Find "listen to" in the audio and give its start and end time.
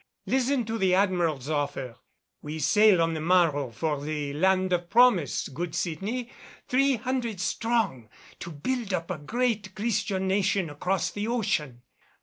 0.25-0.79